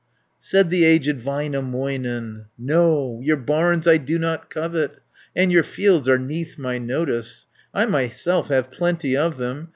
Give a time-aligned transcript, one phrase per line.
[0.39, 4.93] Said the aged Väinämöinen, "No, your barns I do not covet,
[5.35, 9.69] And your fields are 'neath my notice, I myself have plenty of them.